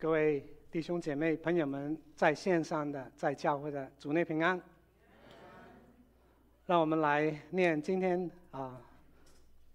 [0.00, 4.62] 各位弟兄姐妹、朋友们，在线上的、在教会的，主内平安。
[6.66, 8.80] 让我们来念今天啊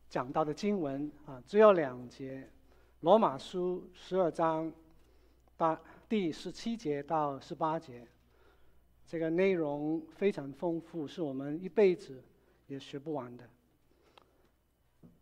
[0.07, 2.37] 讲到的经文啊，只有两节，
[3.01, 4.71] 《罗马书》十二章
[5.57, 8.07] 八第十七节到十八节，
[9.05, 12.23] 这个内容非常丰富，是我们一辈子
[12.67, 13.43] 也学不完的。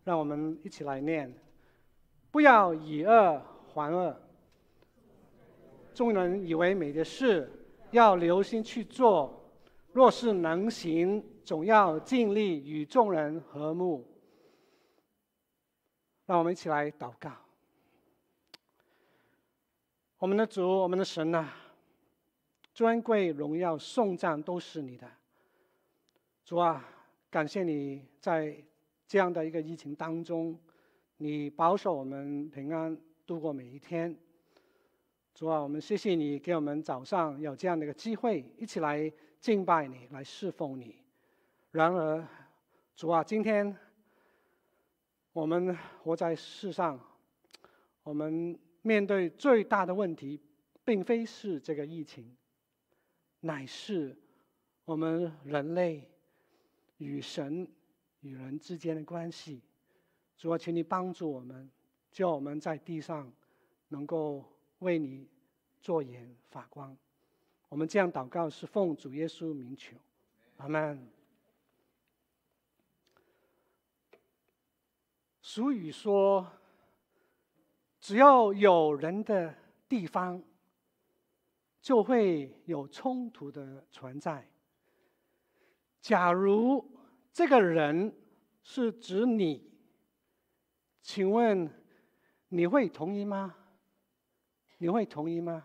[0.03, 1.33] 让我们一起来念：
[2.29, 3.41] 不要以恶
[3.73, 4.15] 还恶。
[5.93, 7.51] 众人以为美的事，
[7.91, 9.29] 要留心去做；
[9.91, 14.07] 若是能行，总要尽力与众人和睦。
[16.25, 17.31] 让我们一起来祷告。
[20.17, 21.53] 我们的主，我们的神啊，
[22.73, 25.05] 尊贵、荣耀、颂赞都是你的。
[26.45, 26.87] 主啊，
[27.29, 28.55] 感谢你在
[29.07, 30.57] 这样的一个疫情当中，
[31.17, 34.15] 你保守我们平安度过每一天。
[35.33, 40.97] 主啊，我们谢谢你给我们早上有这样的一个机会，一起来敬拜你，来侍奉你。
[41.71, 42.27] 然而，
[42.95, 43.75] 主啊，今天
[45.31, 46.99] 我们活在世上，
[48.03, 50.39] 我们面对最大的问题，
[50.83, 52.35] 并非是这个疫情，
[53.39, 54.15] 乃是
[54.83, 56.07] 我们人类
[56.97, 57.65] 与神
[58.19, 59.63] 与人之间的关系。
[60.37, 61.71] 主啊，请你帮助我们，
[62.11, 63.31] 叫我们在地上
[63.87, 64.45] 能够。
[64.81, 65.27] 为你
[65.79, 66.95] 做眼发光，
[67.69, 69.95] 我们这样祷告是奉主耶稣名求，
[70.57, 71.07] 阿门。
[75.41, 76.51] 俗语说，
[77.99, 79.53] 只要有人的
[79.87, 80.41] 地方，
[81.81, 84.47] 就会有冲突的存在。
[85.99, 86.83] 假如
[87.31, 88.15] 这个人
[88.63, 89.69] 是指你，
[91.01, 91.69] 请问
[92.49, 93.55] 你会同意吗？
[94.81, 95.63] 你会同意吗？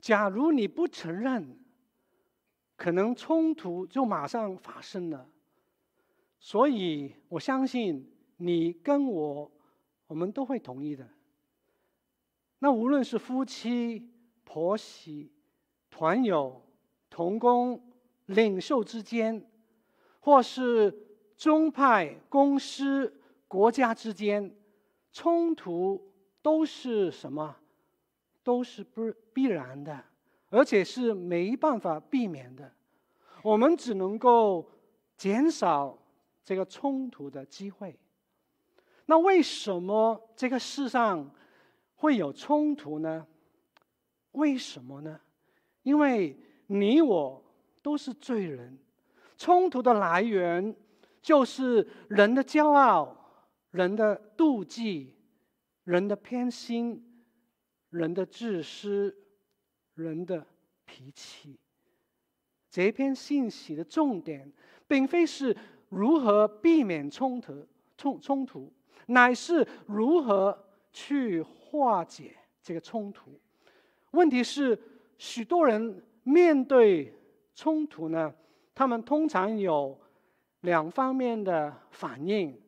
[0.00, 1.56] 假如你不承认，
[2.74, 5.30] 可能冲突就马上发生了。
[6.40, 9.52] 所以我相信你跟我，
[10.08, 11.08] 我们都会同意的。
[12.58, 14.10] 那无论是夫妻、
[14.42, 15.30] 婆媳、
[15.88, 16.60] 团友、
[17.08, 17.80] 同工、
[18.26, 19.48] 领袖之间，
[20.18, 20.92] 或是
[21.36, 24.52] 宗派、公司、国家之间，
[25.12, 26.10] 冲突。
[26.44, 27.56] 都是什么？
[28.42, 30.04] 都是不必然的，
[30.50, 32.70] 而且是没办法避免的。
[33.42, 34.70] 我们只能够
[35.16, 35.98] 减少
[36.44, 37.98] 这个冲突的机会。
[39.06, 41.30] 那为什么这个世上
[41.94, 43.26] 会有冲突呢？
[44.32, 45.18] 为什么呢？
[45.82, 47.42] 因为你我
[47.80, 48.78] 都是罪人，
[49.38, 50.76] 冲突的来源
[51.22, 53.16] 就是人的骄傲、
[53.70, 55.14] 人的妒忌。
[55.84, 57.02] 人的偏心，
[57.90, 59.14] 人的自私，
[59.94, 60.46] 人的
[60.84, 61.58] 脾气。
[62.70, 64.50] 这篇信息的重点，
[64.88, 65.56] 并非是
[65.90, 68.72] 如何避免冲突，冲冲突，
[69.06, 70.58] 乃是如何
[70.92, 73.38] 去化解这个冲突。
[74.10, 74.78] 问题是，
[75.18, 77.12] 许多人面对
[77.54, 78.34] 冲突呢，
[78.74, 79.96] 他们通常有
[80.62, 82.58] 两方面的反应。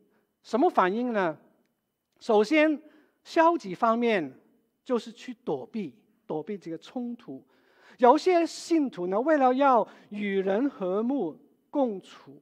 [0.43, 1.37] 什么反应呢？
[2.21, 2.81] 首先，
[3.26, 4.32] 消极方面
[4.84, 5.92] 就是去躲避，
[6.28, 7.44] 躲避这个冲突。
[7.98, 11.37] 有些信徒呢，为了要与人和睦
[11.69, 12.41] 共处，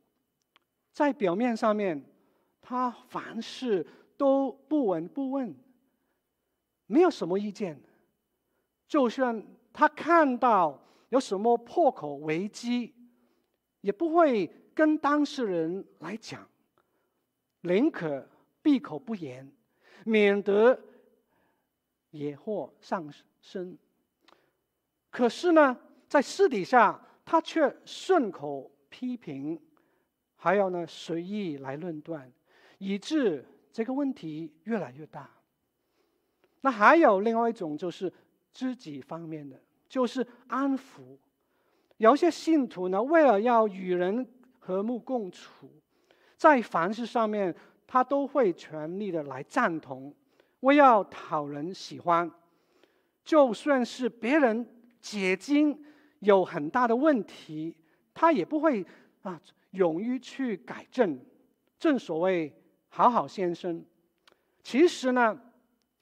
[0.92, 2.04] 在表面上面，
[2.60, 3.86] 他凡事
[4.18, 5.56] 都不闻不问，
[6.86, 7.80] 没有什么意见。
[8.86, 10.78] 就算他看到
[11.08, 12.92] 有什么破口危机，
[13.80, 16.46] 也不会跟当事人来讲，
[17.62, 18.28] 宁可
[18.60, 19.50] 闭口不言。
[20.04, 20.78] 免得
[22.10, 23.76] 惹祸上身。
[25.10, 25.76] 可是呢，
[26.08, 29.60] 在私底下，他却顺口批评，
[30.36, 32.30] 还要呢随意来论断，
[32.78, 35.30] 以致这个问题越来越大。
[36.60, 38.12] 那还有另外一种，就是
[38.52, 41.18] 知己方面的，就是安抚。
[41.96, 44.26] 有些信徒呢，为了要与人
[44.58, 45.70] 和睦共处，
[46.36, 47.54] 在凡事上面。
[47.86, 50.12] 他都会全力的来赞同，
[50.60, 52.30] 为要讨人喜欢，
[53.24, 54.66] 就算是别人
[55.00, 55.78] 解经
[56.20, 57.76] 有很大的问题，
[58.12, 58.84] 他也不会
[59.22, 59.40] 啊
[59.72, 61.18] 勇于去改正。
[61.78, 62.52] 正所谓
[62.88, 63.84] 好好先生。
[64.62, 65.38] 其实呢，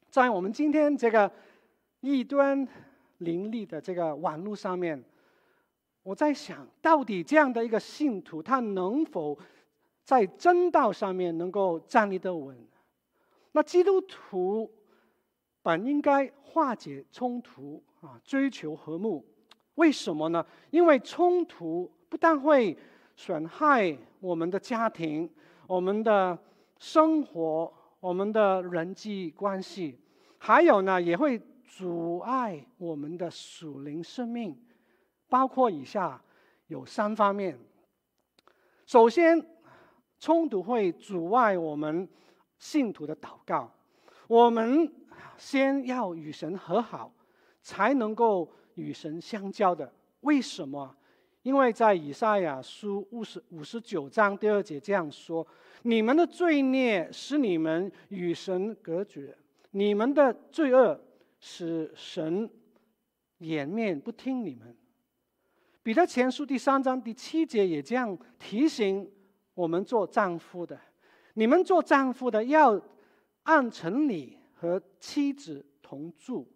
[0.09, 1.31] 在我们今天这个
[1.99, 2.65] 异端
[3.17, 5.03] 林立的这个网络上面，
[6.01, 9.37] 我在想到底这样的一个信徒，他能否？
[10.03, 12.57] 在真道上面能够站立得稳，
[13.53, 14.69] 那基督徒
[15.61, 19.25] 本应该化解冲突啊，追求和睦。
[19.75, 20.45] 为什么呢？
[20.71, 22.77] 因为冲突不但会
[23.15, 25.29] 损害我们的家庭、
[25.67, 26.37] 我们的
[26.77, 29.97] 生活、我们的人际关系，
[30.37, 34.55] 还有呢，也会阻碍我们的属灵生命。
[35.29, 36.21] 包括以下
[36.67, 37.57] 有三方面。
[38.85, 39.43] 首先，
[40.23, 42.07] 冲突会阻碍我们
[42.57, 43.69] 信徒的祷告。
[44.25, 44.89] 我们
[45.37, 47.13] 先要与神和好，
[47.61, 49.93] 才能够与神相交的。
[50.21, 50.95] 为什么？
[51.41, 55.45] 因为在以赛亚书五十五十九章第二节这样说
[55.83, 59.37] ：“你们的罪孽使你们与神隔绝，
[59.71, 60.97] 你们的罪恶
[61.41, 62.49] 使神
[63.39, 64.73] 掩面不听你们。”
[65.83, 69.11] 彼得前书第三章第七节也这样提醒
[69.53, 70.79] 我们做丈夫的
[71.35, 72.81] ：“你们做丈夫的要。”
[73.43, 76.47] 按常理和妻子同住，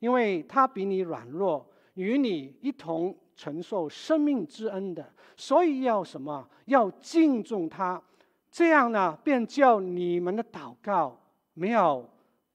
[0.00, 1.64] 因为他比你软弱，
[1.94, 6.50] 与你一同承受生命之恩的，所以要什么？
[6.64, 8.02] 要敬重他，
[8.50, 11.16] 这样呢，便叫你们的祷告
[11.54, 12.10] 没有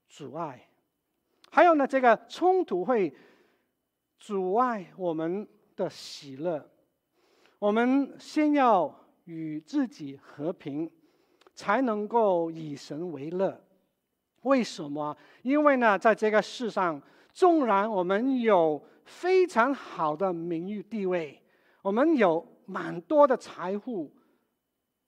[0.10, 0.68] 阻碍。
[1.50, 3.16] 还有呢，这个冲突会
[4.20, 5.48] 阻碍我们
[5.78, 6.70] 的喜乐。
[7.60, 8.94] 我们先要
[9.26, 10.90] 与自己和平。
[11.56, 13.64] 才能够以神为乐。
[14.42, 15.16] 为什么？
[15.44, 17.00] 因为呢，在这个世上，
[17.32, 21.40] 纵然我们有非常好的名誉地位，
[21.84, 24.12] 我们有蛮多的财富、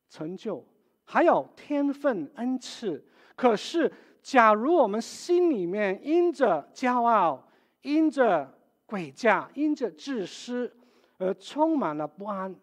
[0.07, 0.63] 成就，
[1.03, 3.03] 还有天分恩赐，
[3.35, 3.91] 可是，
[4.21, 7.43] 假如我们心里面因着骄傲、
[7.81, 8.55] 因着
[8.87, 10.71] 诡诈、因着自私
[11.17, 12.55] 而充满了不安。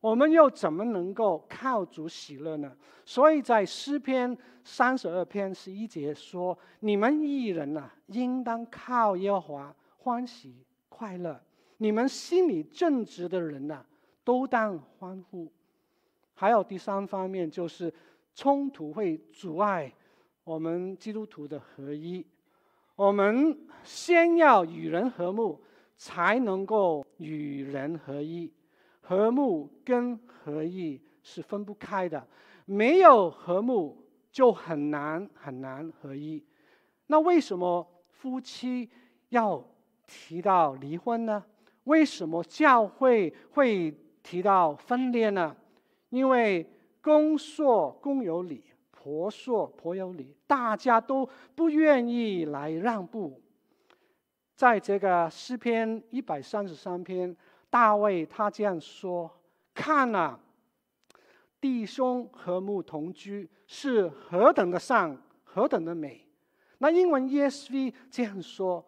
[0.00, 2.76] 我们又怎么能够靠主喜乐呢？
[3.04, 11.34] 所以在诗篇三十二篇十一节说：“你们义人呐、应当靠耶和华欢喜快乐；
[11.78, 13.84] 你们心里正直的人呐、
[14.22, 15.50] 都当欢呼。”
[16.34, 17.92] 还有第三方面，就是
[18.34, 19.92] 冲突会阻碍
[20.44, 22.24] 我们基督徒的合一。
[22.94, 25.60] 我们先要与人和睦，
[25.96, 28.52] 才能够与人合一。
[29.08, 32.28] 和睦跟合一是分不开的，
[32.66, 33.96] 没有和睦
[34.30, 36.44] 就很难很难合一。
[37.06, 38.90] 那为什么夫妻
[39.30, 39.64] 要
[40.06, 41.42] 提到离婚呢？
[41.84, 45.56] 为什么教会会提到分裂呢？
[46.10, 46.70] 因为
[47.00, 53.40] 公说公有理，婆说婆有理，大家都不愿意来让步。
[54.54, 57.34] 在这个诗篇一百三十三篇。
[57.70, 59.30] 大卫他这样说
[59.74, 60.38] ：“看啊，
[61.60, 66.26] 弟兄和睦同居是何等的善，何等的美。”
[66.78, 68.84] 那英文 ESV 这样说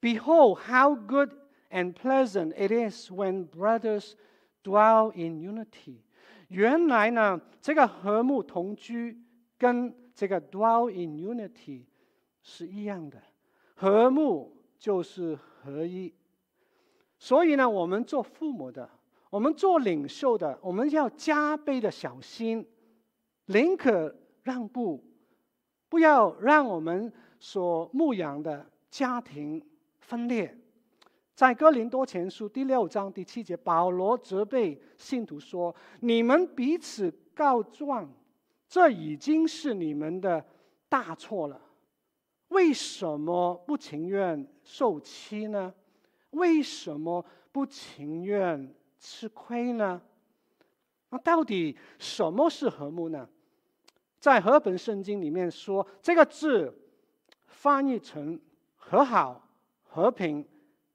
[0.00, 1.30] ：“Behold how good
[1.70, 4.14] and pleasant it is when brothers
[4.62, 6.00] dwell in unity。”
[6.48, 9.16] 原来呢，这个和睦同居
[9.56, 11.84] 跟这个 dwell in unity
[12.42, 13.22] 是一样的，
[13.76, 16.12] 和睦就是合一。
[17.22, 18.88] 所以呢，我们做父母的，
[19.28, 22.66] 我们做领袖的，我们要加倍的小心，
[23.44, 25.04] 宁可让步，
[25.90, 29.62] 不要让我们所牧养的家庭
[29.98, 30.56] 分裂。
[31.34, 38.10] 在哥林多前书第六章第七节，保罗责备信徒说：“你们彼此告状，
[38.66, 40.42] 这已经是你们的
[40.88, 41.60] 大错了。
[42.48, 45.74] 为什么不情愿受欺呢？”
[46.30, 50.00] 为什么不情愿吃亏呢？
[51.08, 53.28] 那到底什么是和睦呢？
[54.18, 56.72] 在和本圣经里面说，这个字
[57.46, 58.38] 翻译成
[58.76, 59.48] 和好、
[59.82, 60.46] 和平、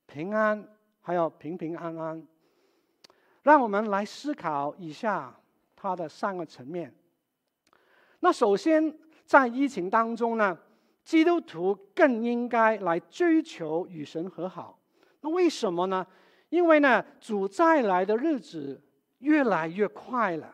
[0.06, 0.65] 平安，
[1.01, 2.25] 还有平平安安。
[3.44, 5.38] 让我们来思考一下
[5.75, 6.94] 它的三个层面。
[8.22, 10.58] 那首先，在疫情当中呢，
[11.04, 14.80] 基督徒更应该来追求与神和好。
[15.25, 16.05] 那为什么呢？
[16.50, 18.79] 因为呢，主再来的日子
[19.17, 20.53] 越来越快了，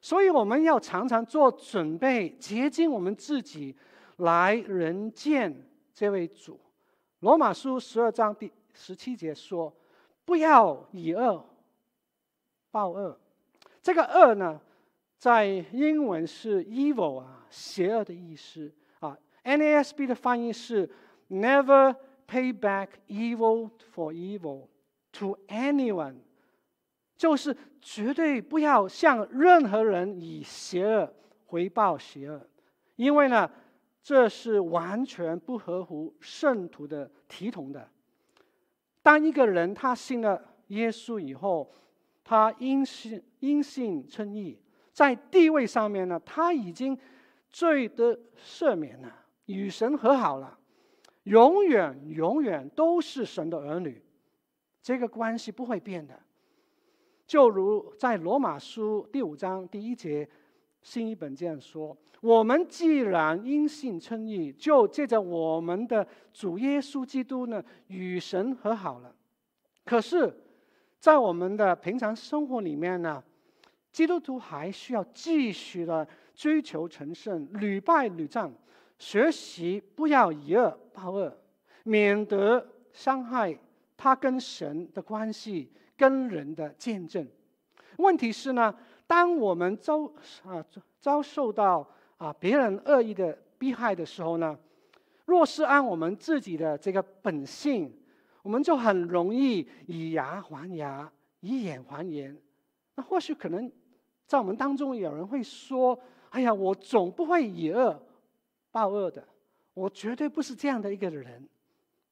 [0.00, 3.74] 所以我们要常常做准备，洁净我们自己，
[4.18, 5.52] 来人见
[5.92, 6.60] 这位主。
[7.18, 9.74] 罗马书十二章第十七节说
[10.24, 11.44] ：“不要以恶
[12.70, 13.18] 报恶。”
[13.82, 14.60] 这个“恶”呢，
[15.18, 19.18] 在英文是 “evil” 啊，邪恶的意思啊。
[19.42, 20.88] NASB 的翻译是
[21.28, 21.96] “never”。
[22.26, 24.68] Pay back evil for evil
[25.12, 26.16] to anyone，
[27.16, 31.14] 就是绝对不要向任何人以邪恶
[31.46, 32.40] 回报邪恶，
[32.96, 33.48] 因为呢，
[34.02, 37.88] 这是完全不合乎圣徒的体统的。
[39.02, 41.72] 当一个人他信了耶稣以后，
[42.24, 44.60] 他因信因信称义，
[44.92, 46.98] 在地位上面呢，他已经
[47.50, 49.14] 罪得赦免了，
[49.46, 50.58] 与神和好了，
[51.26, 54.02] 永远永远都是神的儿女，
[54.82, 56.18] 这个关系不会变的。
[57.26, 60.28] 就如在罗马书第五章第一节。
[60.82, 69.12] 新译本这样说：“我们既然因信称义，就借着我们的主耶稣基督呢，与神和好了。
[69.84, 70.32] 可是，
[71.00, 73.20] 在我们的平常生活里面呢，
[73.90, 76.06] 基督徒还需要继续的
[76.36, 78.48] 追求成圣，屡败屡战，
[78.98, 81.36] 学习不要以恶报恶，
[81.84, 83.56] 免得伤害
[83.96, 87.26] 他跟神的关系，跟人的见证。
[87.98, 88.74] 问题是呢？”
[89.08, 90.02] 当我们遭
[90.44, 90.66] 啊
[90.98, 94.58] 遭受到啊别人恶意的逼害的时候呢，
[95.24, 97.96] 若是按我们自己的这个本性，
[98.42, 102.36] 我们就很容易以牙还牙，以眼还眼。
[102.96, 103.70] 那或许可能
[104.26, 105.96] 在我们当中有人会说
[106.30, 108.02] ：“哎呀，我总不会以恶
[108.76, 109.26] 报恶的，
[109.72, 111.48] 我绝对不是这样的一个人，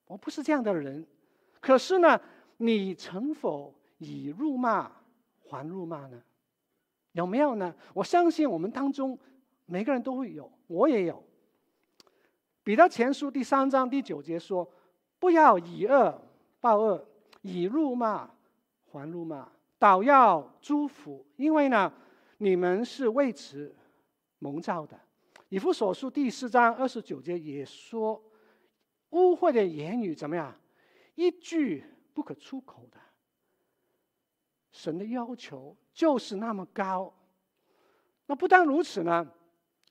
[0.07, 1.07] 我不是这样的人。”
[1.61, 2.19] 可是呢，
[2.57, 4.91] 你曾否以辱骂
[5.43, 6.23] 还辱骂呢？
[7.13, 7.75] 有没有呢？
[7.93, 9.19] 我相信我们当中
[9.67, 11.23] 每个人都会有，我也有。
[12.63, 14.67] 彼得前书第三章第九节说
[15.21, 16.19] ：“不要以恶
[16.61, 17.07] 报恶，
[17.43, 18.31] 以辱骂
[18.91, 19.47] 还辱骂，
[19.79, 21.93] 倒要祝福，因为呢，
[22.39, 23.77] 你们是为此
[24.39, 24.99] 蒙召的。”
[25.55, 28.21] 以弗所书第四章二十九节也说
[29.11, 30.53] ：“污秽的言语怎么样？
[31.15, 32.99] 一句不可出口的。”
[34.73, 35.77] 神的要求。
[35.93, 37.15] 就是那么高，
[38.27, 39.31] 那不但如此呢，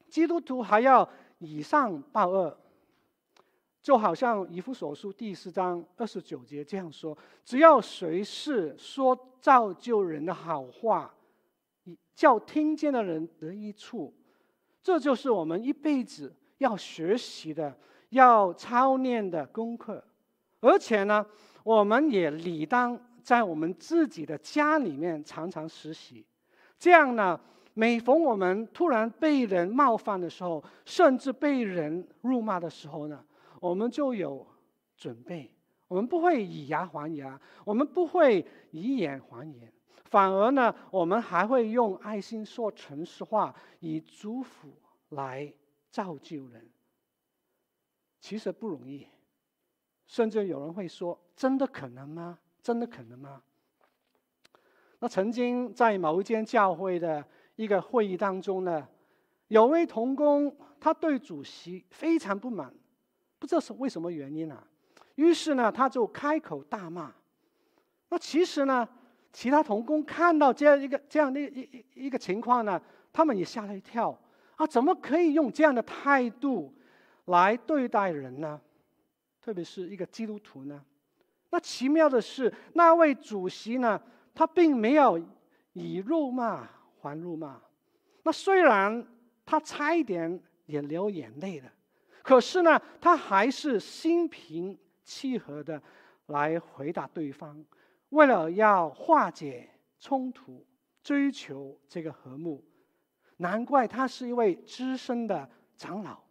[0.10, 2.60] 基督徒还要以上报恶，
[3.82, 11.16] 就好像以弗所书第四章二十九节这样说：只要谁是说造就人的好话，
[12.14, 14.14] 叫听见的人得益处，
[14.84, 17.76] 这就是我们一辈子要学习的、
[18.10, 20.04] 要操练的功课。
[20.60, 21.26] 而且呢，
[21.64, 23.00] 我们也理当。
[23.24, 26.26] 在我们自己的家里面常常实习，
[26.78, 27.40] 这样呢，
[27.74, 33.24] 每逢我们突然被人冒犯的时候，甚至被人辱骂的时候呢，
[33.62, 34.46] 我们就有
[34.98, 35.50] 准备，
[35.88, 39.72] 我们不会以牙还牙，我们不会以眼还眼，
[40.14, 44.72] 反而呢，我们还会用爱心说诚实话，以祝福
[45.10, 45.52] 来
[45.90, 46.70] 造就人。
[48.22, 49.08] 其实不容易，
[50.06, 53.42] 甚至有人会说：“真的可能吗？”真的可能吗？
[55.00, 58.88] 那曾经在某一间教会的一个会议当中呢，
[59.48, 62.72] 有位同工他对主席非常不满，
[63.40, 64.64] 不知道是为什么原因啊。
[65.16, 67.12] 于是呢，他就开口大骂。
[68.10, 68.88] 那其实呢，
[69.34, 71.62] 其他童工看到这样一个这样的一
[71.96, 72.80] 一一个情况呢，
[73.12, 74.18] 他们也吓了一跳
[74.56, 74.66] 啊！
[74.66, 76.72] 怎么可以用这样的态度
[77.26, 78.62] 来对待人呢？
[79.42, 80.86] 特别是一个基督徒呢？
[81.50, 84.00] 那奇妙的是，那位主席呢，
[84.34, 85.20] 他并没有
[85.74, 86.70] 以辱骂
[87.02, 87.60] 还辱骂。
[88.24, 89.06] 那虽然
[89.46, 91.72] 他差一点也流眼泪了，
[92.22, 95.82] 可是呢，他还是心平气和的
[96.28, 97.64] 来回答对方，
[98.14, 100.66] 为了要化解冲突，
[101.04, 102.64] 追求这个和睦。
[103.38, 106.22] 难怪他是一位资深的长老，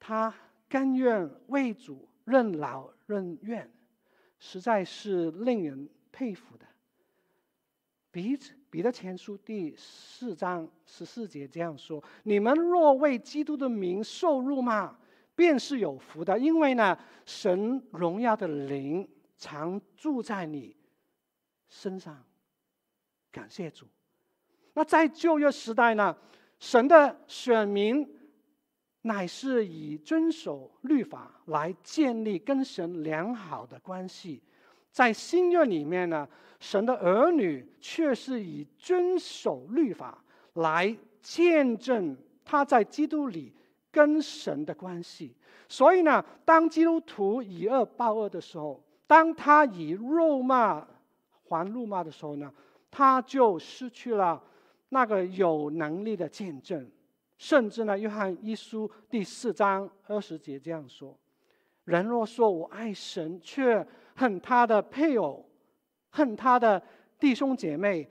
[0.00, 0.34] 他
[0.68, 2.90] 甘愿为主任劳。
[3.06, 3.70] 任怨，
[4.40, 6.66] 实在是令人佩服的。
[8.10, 8.36] 彼
[8.68, 14.92] 彼得前书第四章十四节这样说：“你们若为基督的名受辱骂，
[15.36, 20.76] 便是有福的，因为呢，神荣耀的灵常住在你
[21.68, 22.22] 身上。”
[23.32, 23.86] 感谢主。
[24.74, 26.16] 那在旧约时代呢，
[26.58, 28.14] 神的选民。
[29.02, 34.42] 乃是以遵守律法来建立跟神良好的关系，
[34.90, 36.28] 在新约里面呢，
[36.58, 40.24] 神的儿女却是以遵守律法
[40.54, 43.54] 来见证他在基督里
[43.92, 45.36] 跟神的关系。
[45.68, 50.86] 所以呢，当基督徒以恶报恶的时候，当他以辱骂
[51.44, 52.52] 还辱骂的时候呢，
[52.90, 54.42] 他就失去了
[54.88, 56.90] 那个有能力的见证。
[57.38, 61.14] 甚至呢，约翰一书第四章二十节这样说
[61.84, 65.44] ：“人若说我爱神，却恨他的配偶，
[66.08, 66.82] 恨他的
[67.18, 68.08] 弟兄姐妹，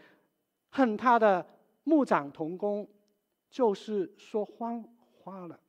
[0.70, 1.44] 恨他的
[1.84, 2.88] 牧长同工，
[3.50, 4.84] 就是说谎
[5.18, 5.60] 花了。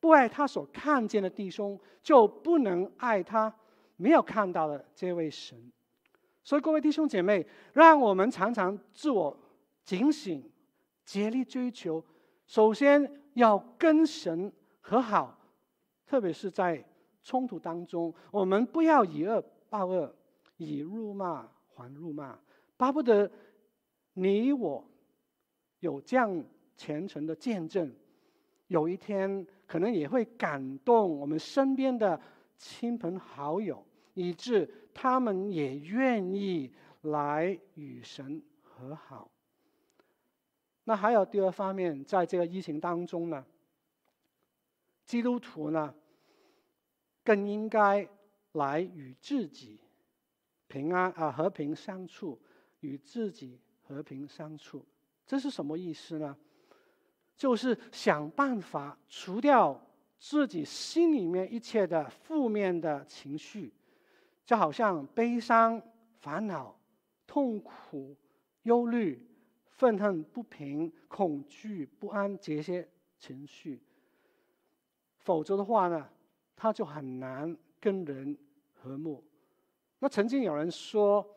[0.00, 3.54] 不爱他所看见的弟兄，就不能爱他
[3.96, 5.58] 没有看到的这位神。
[6.42, 9.36] 所以，各位弟兄姐妹，让我们常常自我
[9.82, 10.42] 警醒，
[11.04, 12.04] 竭力追求。
[12.46, 15.38] 首先要跟神和好，
[16.04, 16.84] 特别是在
[17.22, 20.14] 冲突当中，我们不要以恶报恶，
[20.58, 22.38] 以辱骂还辱骂，
[22.76, 23.30] 巴不得
[24.12, 24.84] 你我
[25.80, 26.44] 有这样
[26.76, 27.90] 虔诚的见证，
[28.66, 32.20] 有一天可能也会感动我们身边的
[32.56, 33.84] 亲朋好友，
[34.14, 39.30] 以致他们也愿意来与神和好。
[40.84, 43.44] 那还有第二方面，在这个疫情当中呢，
[45.04, 45.94] 基督徒呢，
[47.22, 48.08] 更应该
[48.52, 49.80] 来与自己
[50.68, 52.38] 平安啊和平相处，
[52.80, 54.84] 与自己和平相处，
[55.26, 56.36] 这是什么意思呢？
[57.36, 59.80] 就是想办法除掉
[60.26, 63.70] 自己心里面一切的负面的情绪，
[64.46, 65.78] 就好像悲伤、
[66.20, 66.74] 烦恼、
[67.26, 68.16] 痛苦、
[68.62, 69.22] 忧虑。
[69.66, 72.88] 愤恨、不平、恐惧、不安这些
[73.18, 73.82] 情绪，
[75.18, 76.08] 否则的话呢，
[76.54, 78.38] 他就很难跟人
[78.72, 79.22] 和睦。
[79.98, 81.28] 那曾经有人说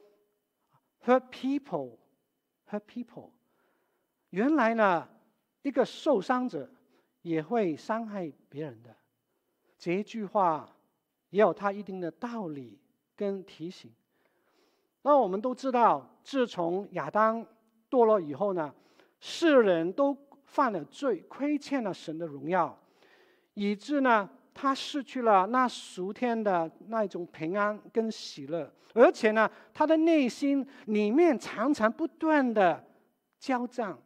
[1.03, 3.31] ，hurt people，hurt people，
[4.29, 5.09] 原来呢，
[5.63, 6.69] 一个受伤者
[7.27, 8.95] 也会伤害别人的。
[9.77, 10.67] 这一句话
[11.29, 12.79] 也有它一定的道理
[13.15, 13.91] 跟提醒。
[15.01, 17.45] 那我们都知道，自从亚当。
[17.89, 18.75] 堕落以后呢，
[19.21, 22.77] 世人都犯了罪，亏欠了神的荣耀，
[23.53, 32.85] 以致呢，他失去了那属天的那种平安跟喜乐，而且呢，他的内心里面常常不断的
[33.39, 33.97] 交战，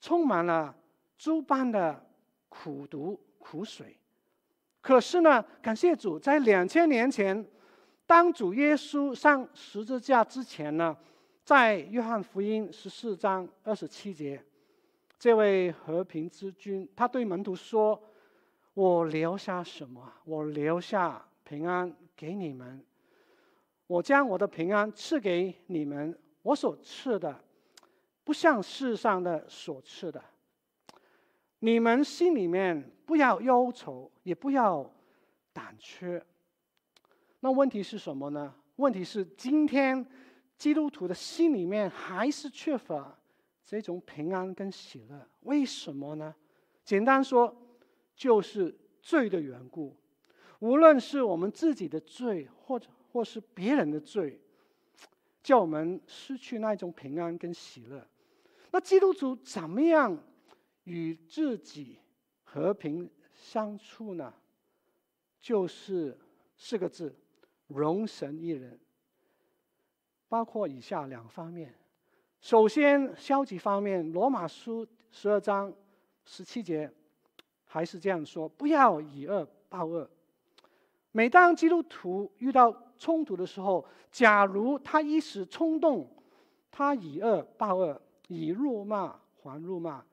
[0.00, 0.72] 充满了
[1.16, 2.04] 诸般的
[2.48, 3.96] 苦毒苦水。
[4.80, 7.44] 可是呢，感谢主，在两千年前，
[8.06, 10.96] 当主耶稣上十字架之前呢。
[11.44, 14.44] 在约翰福音十四章二十七节，
[15.16, 18.02] 这位和平之君，他对门徒说
[18.74, 20.12] ：“我留下什么？
[20.24, 22.84] 我留下平安给你们。
[23.86, 26.18] 我将我的平安赐给你们。
[26.42, 27.40] 我所赐的，
[28.24, 30.20] 不像世上的所赐的。
[31.58, 34.90] 你们心里面不要忧愁，也不要
[35.52, 36.24] 胆怯。
[37.40, 38.54] 那问题是什么呢？
[38.76, 40.06] 问题是今天。”
[40.56, 43.14] 基督徒的心里面还是缺乏
[43.62, 46.34] 这种平安跟喜乐，为什么呢？
[46.82, 47.54] 简单说，
[48.14, 49.94] 就是罪的缘故。
[50.60, 54.40] 无论是我们自己的罪，或者或是别人的罪，
[55.42, 58.02] 叫我们失去那种平安跟喜乐。
[58.70, 60.18] 那基督徒怎么样
[60.86, 61.98] 与自己
[62.42, 64.32] 和平相处呢？
[65.40, 66.16] 就是
[66.56, 67.14] 四个字：
[67.66, 68.78] 容神一人。
[70.28, 71.74] 包括以下两方面。
[72.40, 75.72] 首先，消极方面，《罗马书》十二章
[76.24, 76.92] 十七节
[77.64, 80.08] 还是这样说：“不要以恶报恶。”
[81.12, 86.08] 每当基督徒遇到冲突的时候，假如他一时冲动，
[86.70, 90.04] 他以恶报恶，以辱骂还辱骂，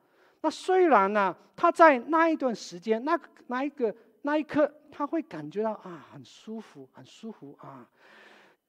[0.44, 7.88] 那虽然呢，他在那一段时间，那那一个那一刻，他会感觉到啊，很舒服，很舒服啊。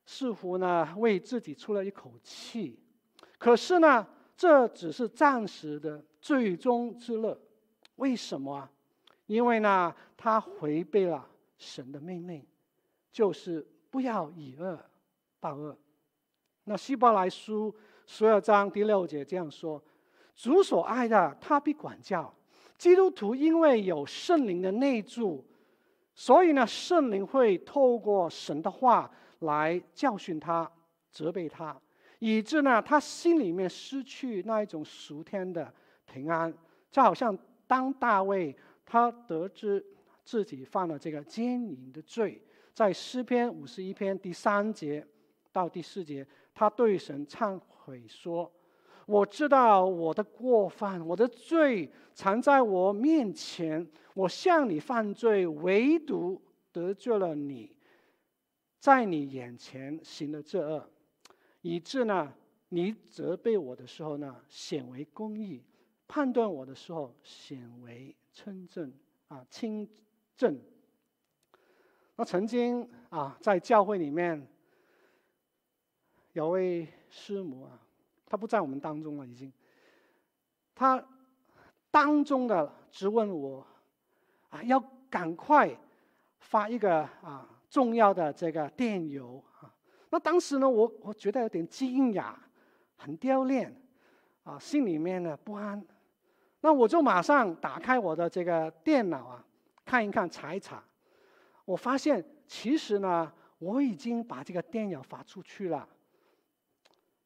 [0.05, 2.79] 似乎呢，为自己出了一口气，
[3.37, 4.07] 可是呢，
[4.37, 7.37] 这只是暂时的最终之乐。
[7.97, 8.71] 为什么啊？
[9.25, 12.41] 因为呢，他违背了神的命令，
[13.11, 14.79] 就是不要以恶
[15.41, 15.77] 报恶。
[16.63, 19.83] 那希伯来书十二章第六节这样说
[20.35, 22.33] ：“主所爱的，他必管教。”
[22.77, 25.43] 基督徒因为有圣灵的内住，
[26.13, 29.11] 所以呢，圣灵会透过神的话。
[29.39, 30.67] 来教训他，
[31.11, 31.77] 责备他，
[32.19, 35.71] 以致呢，他心里面失去那一种属天的
[36.05, 36.51] 平安。
[36.89, 39.85] 就好像当大卫他得知
[40.23, 42.41] 自己犯了这个奸淫的罪，
[42.73, 45.05] 在诗篇五十一篇第三节
[45.51, 48.49] 到第四节，他对神忏悔说
[49.05, 56.41] ：“我知道我的过犯，我的罪藏在我面前，我向你犯罪，唯独
[56.71, 57.73] 得罪了你。”
[58.79, 60.87] 在你眼前行了这恶，
[61.61, 62.31] 以致呢，
[62.69, 65.63] 你责备我的时候呢，显为公义；
[66.07, 68.93] 判断我的时候，显为称正
[69.27, 69.89] 啊，清
[70.37, 70.61] 正。
[72.15, 74.47] 那曾经啊，在教会里面
[76.33, 77.84] 有位师母啊，
[78.35, 79.49] 他不在我们当中了，已经。
[80.75, 81.01] 他
[81.89, 83.65] 当中的质问我，
[84.49, 84.77] 啊，要
[85.09, 85.73] 赶快
[86.39, 89.73] 发一个啊重要的这个电邮啊。
[90.09, 92.33] 那当时呢，我我觉得有点惊讶，
[92.97, 93.73] 很丢脸，
[94.43, 95.81] 啊，心里面呢不安。
[96.59, 99.45] 那我就马上打开我的这个电脑啊，
[99.85, 100.83] 看一看查一查。
[101.63, 105.87] 我发现其实呢，我已经把这个电邮发出去了。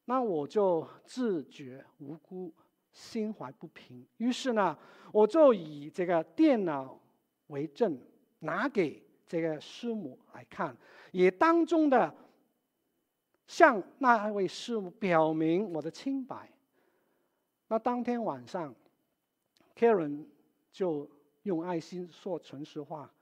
[0.10, 2.52] 那我就自觉无辜，
[2.92, 4.04] 心怀不平。
[4.18, 4.76] 于是呢，
[5.12, 7.00] 我就以这个电脑
[7.46, 7.96] 为证，
[8.40, 10.76] 拿给这个师母来看，
[11.12, 12.12] 也当众的
[13.46, 16.52] 向那位师母表明我的清白。
[17.68, 18.74] 那当天晚上。
[19.76, 20.26] Karen
[20.72, 21.08] 就
[21.44, 23.14] 用爱心说诚实话，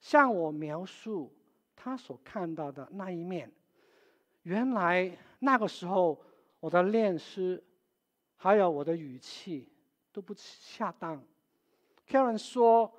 [0.00, 1.32] 向我描述
[1.74, 3.50] 他所看到的那一面。
[4.42, 6.20] 原来那个时候
[6.58, 7.62] 我的练诗，
[8.36, 9.70] 还有我的语气
[10.10, 11.22] 都不恰当。
[12.08, 12.92] Karen 说，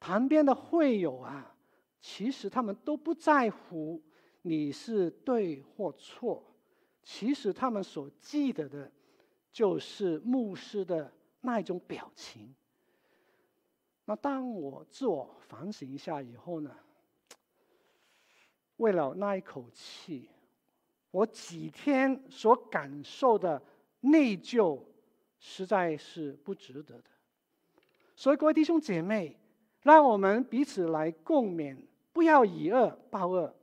[0.00, 1.54] 旁边的会友啊，
[2.00, 4.02] 其实他们都不在乎
[4.42, 6.44] 你是对或错，
[7.02, 8.90] 其实他们所记得的，
[9.52, 11.12] 就是牧师的。
[11.40, 12.52] 那一种表情。
[14.04, 16.76] 那当我自我反省一下以后呢，
[18.78, 20.28] 为了那一口气，
[21.10, 23.62] 我几天所感受的
[24.00, 24.80] 内疚，
[25.38, 27.04] 实在是不值得的。
[28.14, 29.36] 所以各位弟兄姐妹，
[29.82, 31.76] 让我们彼此来共勉，
[32.12, 33.54] 不要以恶报恶，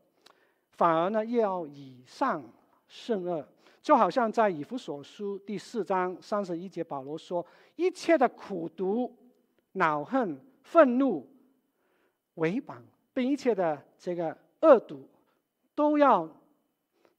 [0.71, 2.43] 反而呢，要以善
[2.87, 3.47] 胜恶。
[3.81, 7.45] 就好像在以弗所书第四章三十一节，保罗说
[7.77, 9.15] ：“一切的苦毒、
[9.73, 11.29] 恼恨、愤怒、
[12.33, 12.77] 毁谤，
[13.13, 15.07] 并一切的这个恶毒，
[15.75, 16.27] 都要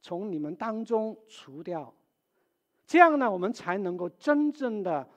[0.06, 1.92] 从你们当中除掉。
[2.86, 5.08] 这样呢，我们才能够真正的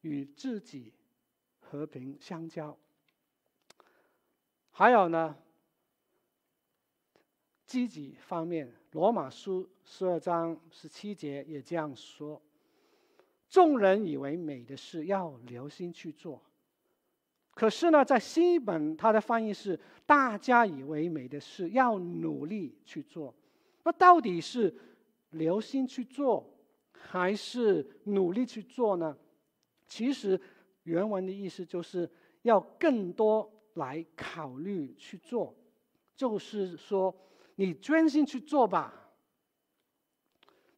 [0.00, 0.92] 与自己
[1.60, 2.76] 和平相交。
[4.72, 5.36] 还有呢，
[7.64, 12.42] 积极方面。”罗马书十二章十七节也这样说
[13.48, 16.42] ：“众人以为美的事，要留心去做。”
[17.54, 23.32] 可是呢，在新译本，它的翻译是“大家以为美的事，要努力去做。”
[23.84, 24.74] 那到底是
[25.30, 26.48] 留心去做，
[26.92, 29.16] 还是努力去做呢？
[29.86, 30.40] 其实
[30.82, 32.10] 原文的意思就是
[32.42, 35.54] 要更多来考虑去做，
[36.14, 37.14] 就是说。
[37.56, 39.12] 你专心去做吧。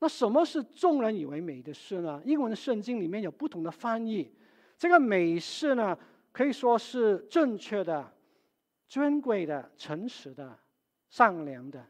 [0.00, 2.20] 那什么是众人以为美的事呢？
[2.24, 4.34] 英文的圣经里面有不同的翻译。
[4.76, 5.96] 这个美事呢，
[6.32, 8.12] 可以说是正确的、
[8.88, 10.58] 尊贵的、诚实的、
[11.08, 11.86] 善良的。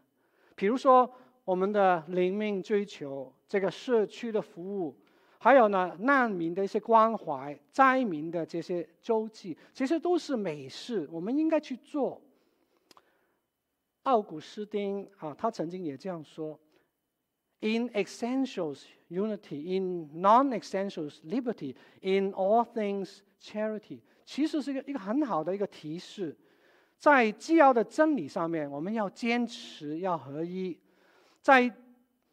[0.63, 1.13] 比如说，
[1.45, 4.95] 我们的灵命追求、这个社区的服务，
[5.39, 12.23] 还有呢，难民的一些关怀、灾民的这些周济，这些都是美事，我们应该去做。
[14.05, 16.57] 奥古斯丁啊，他曾经也这样说
[17.59, 26.37] ：“In essentials unity, in non-essentials liberty, in all things charity。”其实是一个一个很好的一个提示，
[27.03, 30.79] 在既要的真理上面，我们要坚持要合一；
[31.41, 31.69] 在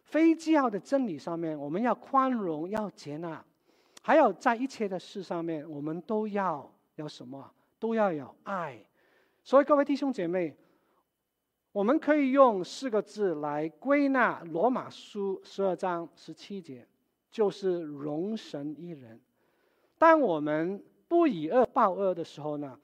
[0.03, 3.43] 非既要的真理上面，我们要宽容要接纳；
[4.03, 7.51] 还有在一切的事上面，我们都要有什么？
[7.79, 8.79] 都要有爱。
[9.43, 10.55] 所以各位弟兄姐妹。
[11.71, 16.85] 我们可以用四个字来归纳罗马书十二章十七节，
[17.31, 19.19] 就是容神一人。
[19.97, 22.77] 当我们不以恶报恶的时候呢，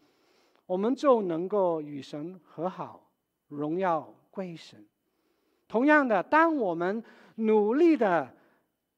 [0.65, 3.09] 我们就能够与神和好，
[3.47, 4.85] 荣耀归神。
[5.67, 7.03] 同样的，当我们
[7.35, 8.31] 努力的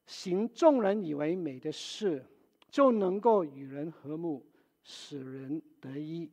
[0.06, 2.26] 行众人以为美的事，
[2.70, 4.46] 就能够与人和睦，
[4.84, 6.30] 使人得益。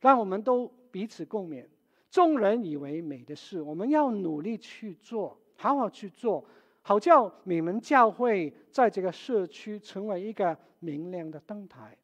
[0.00, 1.66] 让我们都彼此共勉。
[2.10, 6.44] 众人以为美的事，我们要努力去做，好好去做，
[6.82, 11.96] 好叫你们教会在这个社区成为一个明亮的灯台。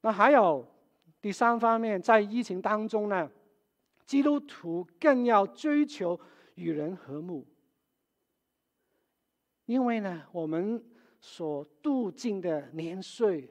[0.00, 0.66] 那还有
[1.22, 3.30] 第三方面，在疫情当中呢，
[4.04, 6.18] 基督徒更要追求
[6.56, 7.46] 与人和睦，
[9.66, 10.84] 因为呢，我们
[11.20, 13.48] 所度尽的年岁，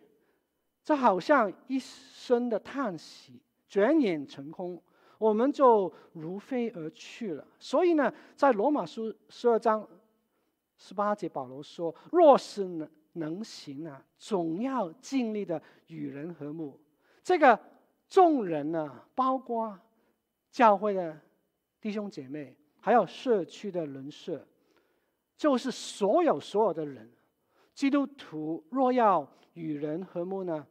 [0.84, 4.80] 这好像一声的叹息，转眼成空。
[5.18, 7.48] 我们就如飞而去了。
[7.58, 9.88] 所以呢，在罗马书十二章
[10.76, 16.78] 十八节，保罗说：“若是能能行啊，总要尽力的与人和睦。”
[17.24, 17.60] 这个
[18.08, 19.78] 众人呢，包括
[20.50, 21.20] 教会的
[21.80, 24.46] 弟兄姐妹，还有社区的人士，
[25.38, 27.10] 就是所有所有的人。
[27.74, 30.66] 基督徒若要与人和睦呢？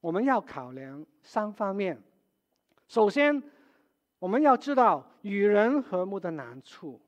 [0.00, 2.00] 我们要考量三方面。
[2.88, 3.42] 首先，
[4.18, 7.00] 我们要知道与人和睦的难处。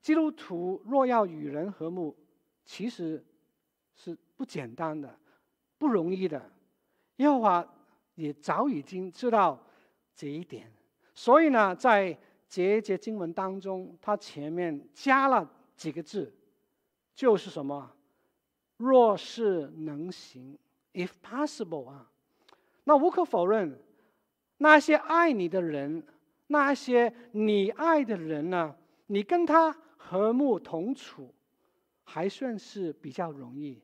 [0.00, 2.16] 基督徒若要与人和睦，
[2.64, 3.24] 其实
[3.94, 5.18] 是不简单的，
[5.78, 6.50] 不容易的。
[7.16, 7.73] 耶和华
[8.14, 9.60] 也早已经知道
[10.14, 10.72] 这一点，
[11.14, 12.16] 所以呢，在
[12.48, 16.32] 这一节经文当中，他前面加了几个字，
[17.14, 17.90] 就是什么？
[18.76, 20.58] 若是能行
[20.92, 22.10] ，if possible 啊。
[22.84, 23.78] 那无可否认，
[24.58, 26.04] 那些爱你的人，
[26.48, 31.34] 那些你爱的人呢，你跟他和睦同处，
[32.04, 33.80] 还算是比较容易。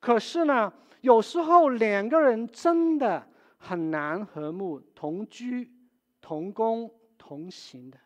[0.00, 3.26] 可是呢，有时候两个人真的
[3.66, 5.68] 很难和睦同居、
[6.20, 7.98] 同工、同行的。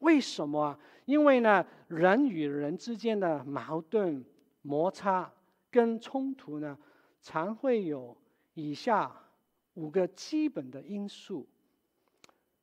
[0.00, 0.78] 为什么啊？
[1.06, 4.22] 因为呢，人与人之间的矛盾、
[4.60, 5.32] 摩擦
[5.70, 6.78] 跟冲突呢，
[7.22, 8.14] 常会有
[8.52, 9.10] 以下
[9.74, 11.48] 五个基本的因素，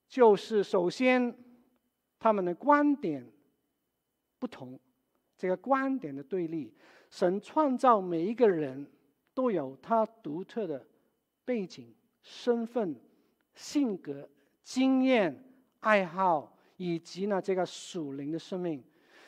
[0.07, 1.35] 就是首先，
[2.19, 3.27] 他们的观点
[4.37, 4.79] 不同，
[5.35, 6.71] 这个观点的对立。
[7.09, 8.85] 神创造每一个人
[9.33, 10.85] 都有他独特的
[11.43, 11.93] 背景、
[12.25, 12.93] 身份、
[13.53, 14.27] 性格、
[14.61, 15.41] 经验、
[15.79, 16.51] 爱好。
[16.77, 18.83] 以及呢，这个属灵的生命，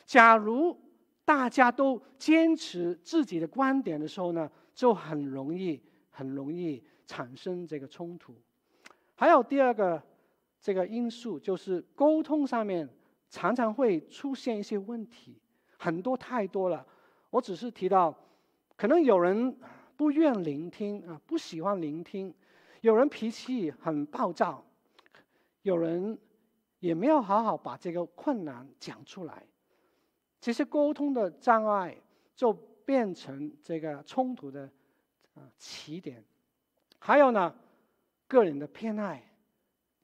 [0.06, 0.78] 假如
[1.24, 5.82] 大家都坚持自己的观点的时候呢，就很容易
[6.12, 8.36] 很容易产生这个冲突。
[9.16, 10.04] 还有第二个
[10.60, 12.86] 这个因素，就是沟通上面
[13.30, 15.40] 常常会出现一些问题，
[15.78, 16.86] 很多太多了。
[17.30, 18.14] 我只是提到，
[18.76, 19.58] 可能有人
[19.96, 22.30] 不愿聆听啊，不喜欢聆听；
[22.82, 24.64] 有人脾气很暴躁，
[25.62, 26.18] 有人。
[26.80, 29.44] 也没有好好把这个困难讲出来，
[30.40, 31.98] 其实沟通的障碍
[32.36, 32.54] 就
[32.86, 34.70] 变成这个冲突的
[35.34, 36.24] 啊起点。
[37.00, 37.52] 还有呢，
[38.28, 39.24] 个人的偏爱，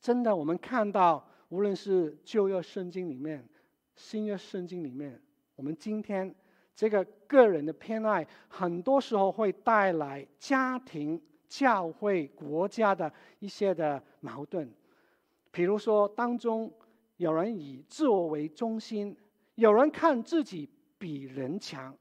[0.01, 3.47] 真的我们看到，无论是旧约圣经里面、
[3.93, 5.21] 新约圣经里面，
[5.55, 6.33] 我们今天
[6.75, 11.21] 这个个人的偏爱，很多时候会带来家庭、
[11.53, 14.73] 教会、国家的一些的矛盾。
[15.51, 16.73] 比如说，当中
[17.17, 19.15] 有人以自我为中心，
[19.53, 21.95] 有人看自己比人强，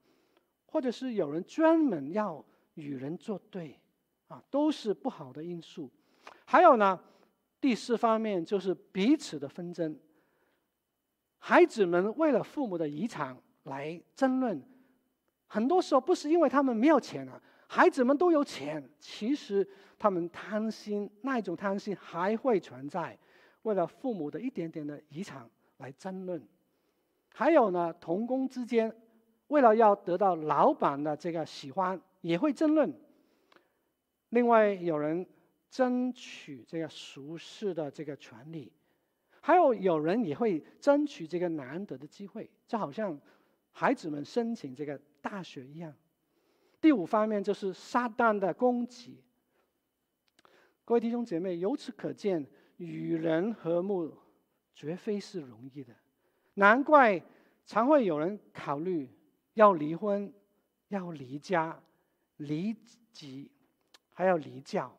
[0.65, 2.43] 或者是有人专门要
[2.77, 3.79] 与人作对，
[4.29, 5.91] 啊，都是不好的因素。
[6.47, 6.99] 还有呢，
[7.61, 9.95] 第四方面就是彼此的纷争。
[11.37, 14.63] 孩子们为了父母的遗产来争论，
[15.47, 17.39] 很多时候不是因为他们没有钱啊，
[17.75, 19.67] 孩子们都有钱，其实
[19.99, 23.19] 他们贪心，那一种贪心还会存在。
[23.63, 26.47] 为了父母的一点点的遗产来争论，
[27.33, 28.95] 还有呢，同工之间
[29.47, 32.93] 为了要得到老板的这个喜欢，也会争论。
[34.29, 35.27] 另外，有人
[35.71, 38.71] 争取这个熟世的这个权利，
[39.41, 43.19] 还有有人也会争取这个难得的机会，就好像
[43.71, 45.91] 孩子们申请这个大学一样。
[46.83, 49.23] 第五方面就是撒旦的攻击。
[50.85, 52.47] 各位弟兄姐妹，由此可见。
[52.79, 54.13] 与人和睦，
[54.75, 55.95] 绝非是容易的。
[56.55, 57.23] 难怪
[57.65, 59.09] 常会有人考虑
[59.55, 60.33] 要离婚、
[60.89, 61.81] 要离家、
[62.39, 62.75] 离
[63.13, 63.49] 籍，
[64.13, 64.93] 还要离教。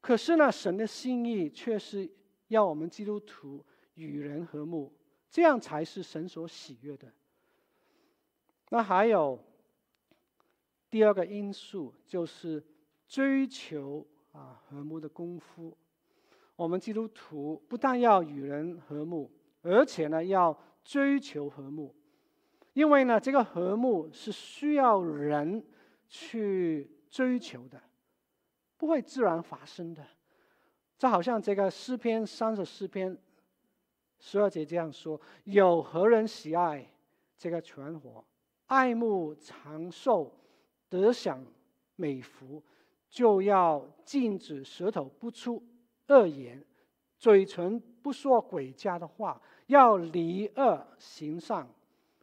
[0.00, 2.10] 可是呢，神的心意却是
[2.48, 4.92] 要我们基督徒与人和睦，
[5.30, 7.12] 这样才是神所喜悦的。
[8.70, 9.38] 那还有
[10.94, 12.64] 第二个因素，就是
[13.08, 15.76] 追求啊和睦的功夫。
[16.54, 19.28] 我们基督徒不但要与人和睦，
[19.62, 21.92] 而且呢要追求和睦，
[22.74, 25.66] 因为呢这个和睦是需要人
[26.06, 27.82] 去追求的，
[28.76, 30.06] 不会自然发生的。
[30.96, 33.18] 就好像这个诗篇三十四篇
[34.20, 36.88] 十二节这样说：“有何人喜爱
[37.36, 38.24] 这个存活，
[38.66, 40.32] 爱慕长寿，
[41.00, 41.44] 得享
[41.96, 42.62] 美福，
[43.08, 45.62] 就要禁止舌头不出。”
[46.08, 46.62] 恶言，
[47.16, 51.66] 嘴唇不说诡诈的话，要离恶行善，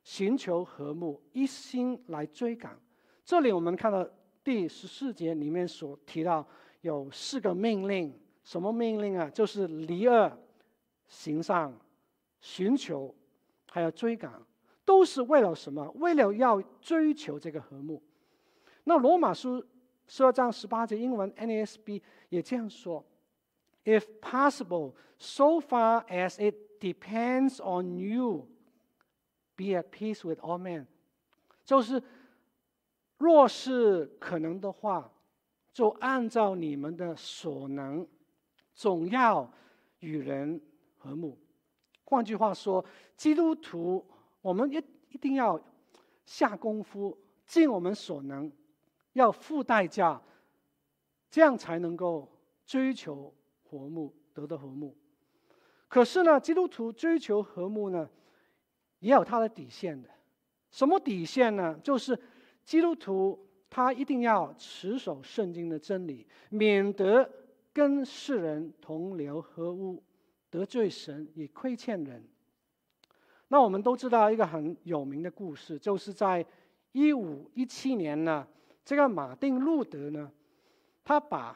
[0.04, 2.80] 寻求和睦，一心来追赶。
[3.26, 4.08] 这里我们看到
[4.44, 6.46] 第十四节里面所提到
[6.82, 9.28] 有四个命令，什么命令啊？
[9.32, 10.32] 就是离恶
[11.08, 11.76] 行善，
[12.40, 13.16] 寻求，
[13.72, 14.40] 还要追赶，
[14.86, 15.90] 都是为了什么？
[15.96, 18.00] 为了要追求这个和睦。
[18.84, 19.64] 那罗马书
[20.08, 23.06] 十二章十八节英文 NASB 也这样说。
[23.84, 28.48] If possible, so far as it depends on you,
[29.56, 30.86] be at peace with all men。
[31.64, 32.02] 就是
[33.18, 35.12] 若是可能的话，
[35.72, 38.06] 就按照你们的所能，
[38.74, 39.52] 总要
[40.00, 40.60] 与人
[40.98, 41.38] 和睦。
[42.04, 42.84] 换句话说，
[43.16, 44.06] 基督徒
[44.42, 45.60] 我们一一定要
[46.26, 48.52] 下功夫，尽我们所能，
[49.14, 50.22] 要付代价，
[51.30, 52.32] 这样才能够
[52.66, 54.96] 追求和睦，得到和睦。
[55.88, 58.10] 可是呢，基督徒追求和睦呢，
[59.00, 60.10] 也有他的底线的。
[60.70, 61.78] 什么底线呢？
[61.84, 62.18] 就是
[62.64, 67.30] 基督徒他一定要持守圣经的真理，免得
[67.74, 70.02] 跟世人同流合污，
[70.50, 72.26] 得罪神也亏欠人。
[73.50, 76.46] 那我们都知道一个很有名的故事，就是在
[76.94, 78.48] 一五一七年呢，
[78.84, 80.32] 这个马丁路德呢，
[81.04, 81.56] 他把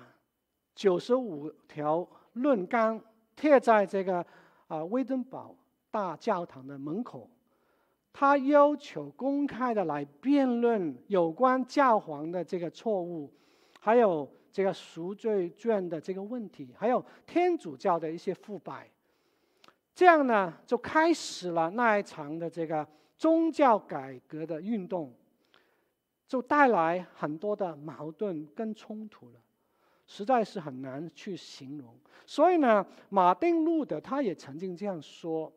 [0.73, 3.01] 九十五条论纲
[3.35, 4.25] 贴在这个
[4.67, 5.55] 啊威登堡
[5.89, 7.29] 大教堂的门口。
[8.13, 13.29] 他要求公开的来辩论有关教皇的这个错误，
[13.81, 18.89] 还有这个赎罪券的这个问题，还有天主教的一些腐败。
[19.93, 25.13] 这样呢，就开始了那一场的这个宗教改革的运动，
[26.27, 29.39] 就带来很多的矛盾跟冲突了，
[30.07, 31.95] 实在是很难去形容。
[32.25, 35.53] 所以呢，马丁路德他也曾经这样说：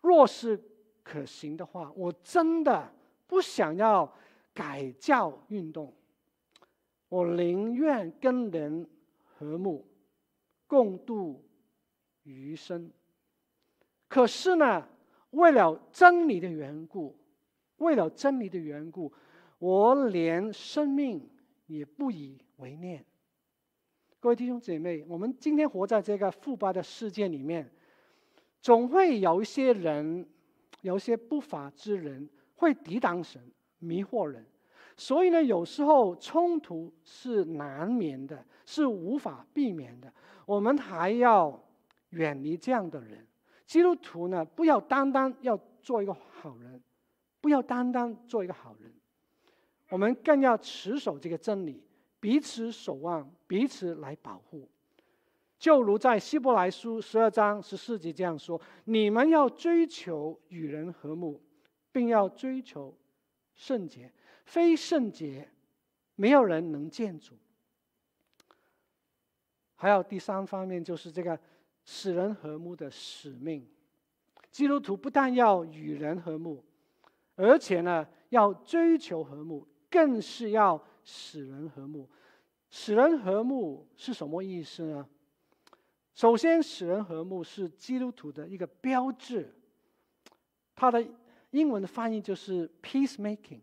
[0.00, 0.60] 若是
[1.02, 2.92] 可行的话，我真的
[3.26, 4.10] 不想要
[4.52, 5.92] 改教运动，
[7.08, 8.88] 我宁愿跟人
[9.24, 9.84] 和睦，
[10.66, 11.44] 共度
[12.22, 12.90] 余生。
[14.08, 14.86] 可是呢，
[15.30, 17.18] 为了真理的缘故，
[17.78, 19.12] 为了真理的缘故，
[19.64, 21.26] 我连生命
[21.64, 23.02] 也不以为念。
[24.20, 27.72] 各位弟兄姐妹，我们今天活在这个腐败的世界里面，
[28.60, 30.28] 总会有一些人。
[30.82, 33.40] 有一些不法之人会抵挡神，
[33.78, 34.44] 迷惑人，
[34.98, 40.12] 所以呢，有时候冲突是难免的，是无法避免的。
[40.44, 41.58] 我们还要
[42.10, 43.26] 远离这样的人。
[43.64, 46.78] 基督徒呢，不要单单要做一个好人，
[47.40, 48.92] 不要单单做一个好人，
[49.94, 51.80] 我们更要持守这个真理，
[52.18, 54.68] 彼此守望，彼此来保护。
[55.56, 61.40] 就如在希伯来书十二章十四节这样说：“你们要追求与人和睦，
[61.92, 62.92] 并要追求
[63.54, 64.12] 圣洁。
[64.44, 65.48] 非圣洁，
[66.16, 67.36] 没有人能见主。”
[69.78, 71.38] 还有第三方面，就是这个
[71.84, 73.64] 使人和睦的使命。
[74.50, 76.64] 基督徒不但要与人和睦，
[77.36, 82.08] 而且呢，要追求和睦，更是要使人和睦。
[82.68, 85.06] 使人和睦是什么意思呢？
[86.16, 89.54] 首先，使人和睦是基督徒的一个标志。
[90.74, 91.06] 它的
[91.50, 93.60] 英文的翻译就是 “peacemaking”。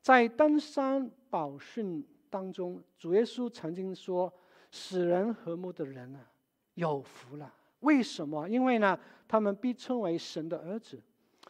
[0.00, 4.32] 在登山宝训当中，主耶稣曾经说
[4.72, 6.20] ：“使人和睦的人啊，
[6.72, 8.48] 有福了。”为什么？
[8.48, 10.98] 因为呢，他们被称为神的儿子。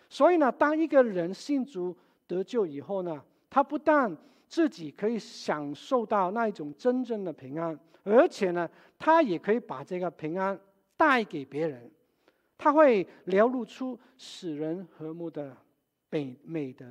[0.09, 7.79] 所以呢，当一个人信主得救以后呢，他不但自己可以享受到那一种真正的平安。
[8.05, 10.59] 而且呢，他也可以把这个平安
[10.97, 11.91] 带给别人，
[12.57, 15.55] 他会流露出使人和睦的
[16.09, 16.87] 美美德，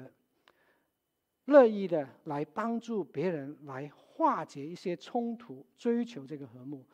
[1.45, 6.85] 乐意的来帮助别人，来化解一些冲突，追求这个和睦。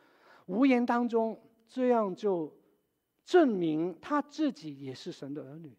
[0.46, 2.54] 无言当中，这样就
[3.26, 5.76] 证明他自己也是神的儿女。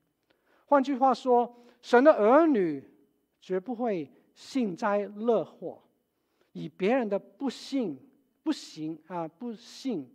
[0.66, 2.82] 换句话说，神的儿女
[3.44, 5.82] 绝不会幸灾乐祸，
[6.52, 8.00] 以别人的不幸。
[8.42, 10.06] 不行啊，不幸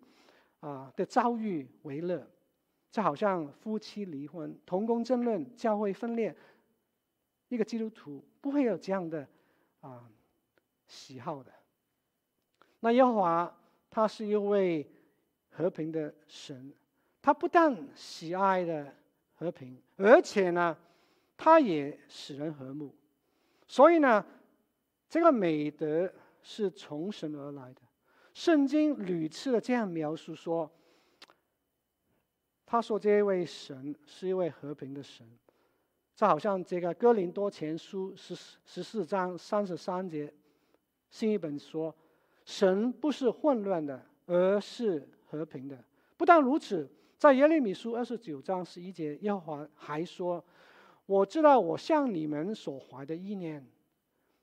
[0.60, 2.30] 啊的遭遇为乐，
[2.92, 6.36] 就好像夫妻离婚、同工争论、教会分裂，
[7.48, 9.28] 一个基督徒不会有这样的
[9.82, 10.08] 啊
[10.86, 11.52] 喜好的。
[12.82, 13.58] 那耶和华
[13.90, 14.88] 他是一位
[15.50, 16.72] 和平的神，
[17.24, 18.94] 他不但喜爱的
[19.34, 20.78] 和平，而且呢，
[21.36, 22.94] 他也使人和睦。
[23.70, 24.26] 所以呢，
[25.08, 26.12] 这个美德
[26.42, 27.82] 是从神而来的。
[28.34, 30.70] 圣经屡次的这样描述说，
[32.66, 35.24] 他说这一位神是一位和平的神，
[36.16, 40.34] 就好像这个哥林多前书十十四章三十三节，
[41.12, 41.96] 新译本说，
[42.46, 45.78] 神不是混乱的，而是和平的。
[46.18, 50.44] 不但如此，在耶利米书二十九章十一节，耶和华还说，
[51.10, 53.68] 我知道我向你们所怀的意念，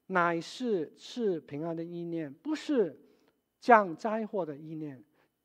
[0.09, 3.01] 乃是赐平安的意念，不是。
[3.59, 5.03] 降灾祸的意念，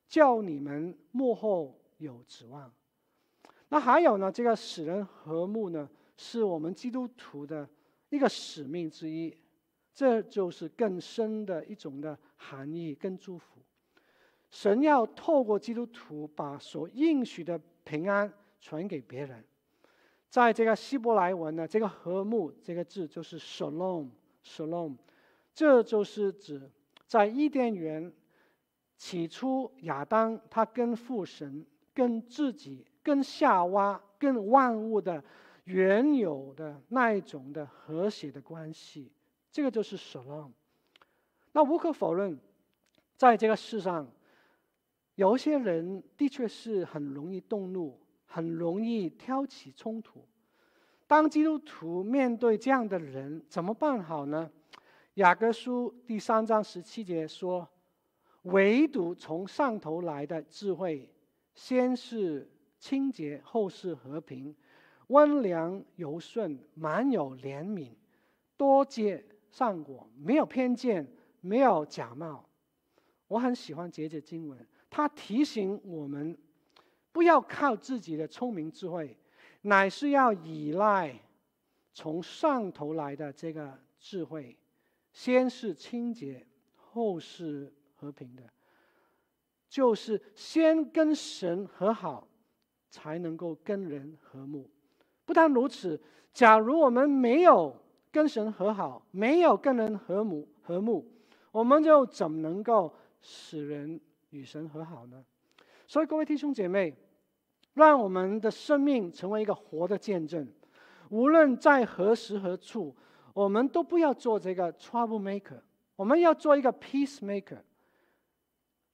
[0.07, 2.72] 叫你们幕后有指望。
[3.69, 4.32] 那还有呢？
[4.32, 7.67] 这个使人和睦呢，是我们基督徒的
[8.09, 9.36] 一个使命之一。
[9.93, 13.59] 这就是更深的一种的含义跟祝福。
[14.51, 19.43] 神要透过基督徒把所应许的平安传给别人。
[20.32, 24.95] 在这个希伯来文呢，这个和睦这个字就是 shalom，shalom，
[25.53, 26.71] 这就是指
[27.05, 28.09] 在伊甸园
[28.95, 35.21] 起初亚当他跟父神、跟自己、跟夏娃、跟万物的
[35.65, 39.11] 原有的那一种的和谐的关系，
[39.51, 40.51] 这个就是 shalom。
[41.51, 42.39] 那无可否认，
[43.17, 44.09] 在这个世上。
[45.15, 47.99] 有些人的确是很容易动怒，
[48.32, 50.25] 很容易挑起冲突。
[51.05, 54.49] 当基督徒面对这样的人，怎么办好呢？
[55.15, 57.67] 雅各书第三章十七节说
[58.43, 61.13] ：“唯独从上头来的智慧，
[61.53, 64.55] 先是清洁，后是和平，
[65.07, 67.89] 温良柔顺，满有怜悯，
[68.55, 71.05] 多结善果，没有偏见，
[71.41, 72.47] 没有假冒。”
[73.27, 74.65] 我很喜欢这节经文。
[74.89, 76.38] 它提醒我们，
[77.12, 79.18] 不要靠自己的聪明智慧，
[79.62, 81.14] 乃是要依赖
[81.93, 84.57] 从上头来的这个智慧。
[85.12, 86.45] 先是清洁，
[86.78, 88.43] 后是和平的，
[89.68, 92.26] 就是先跟神和好，
[92.89, 94.70] 才能够跟人和睦。
[95.26, 96.01] 不但如此，
[96.34, 97.76] 假如我们没有
[98.09, 101.05] 跟神和好，没有跟人和睦和睦，
[101.51, 103.99] 我们就怎么能够使人
[104.30, 105.26] 与神和好呢？
[105.92, 106.96] 所以各位弟兄姐妹，
[107.74, 110.48] 让我们的生命成为一个活的见证。
[111.10, 112.96] 无论在何时何处，
[113.34, 115.60] 我们都不要做这个 trouble maker，
[115.98, 117.60] 我们要做一个 peace maker。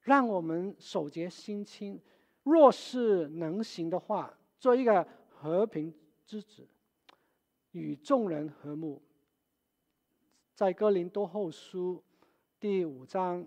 [0.00, 2.02] 让我们手洁心清，
[2.42, 5.94] 若是能行的话，做一个和平
[6.26, 6.66] 之子，
[7.70, 9.00] 与众人和睦。
[10.52, 12.02] 在哥林多后书
[12.58, 13.46] 第五章。